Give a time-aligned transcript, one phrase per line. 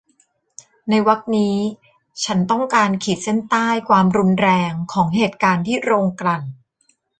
[0.89, 1.55] ในวรรคนี้
[2.25, 6.43] ฉันต้องการขีดเส้นใต้ความรุนแรงของเหตุการณ์ที่โรงกลั่น